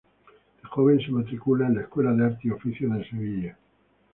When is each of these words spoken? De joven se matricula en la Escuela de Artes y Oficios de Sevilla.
De 0.59 0.67
joven 0.67 0.99
se 0.99 1.11
matricula 1.11 1.67
en 1.67 1.75
la 1.75 1.81
Escuela 1.83 2.11
de 2.11 2.25
Artes 2.25 2.45
y 2.45 2.49
Oficios 2.49 2.91
de 2.91 3.07
Sevilla. 3.07 3.57